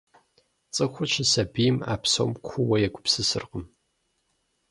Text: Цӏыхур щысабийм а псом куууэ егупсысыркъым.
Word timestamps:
Цӏыхур 0.73 1.07
щысабийм 1.13 1.77
а 1.93 1.95
псом 2.01 2.31
куууэ 2.45 2.77
егупсысыркъым. 2.87 3.65